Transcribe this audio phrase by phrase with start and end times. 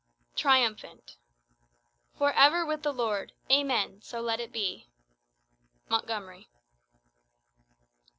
[0.35, 1.15] Triumphant.
[2.17, 3.33] "For ever with the Lord!
[3.51, 3.99] Amen!
[4.09, 4.89] to let it be!"
[5.89, 6.49] Montgomery.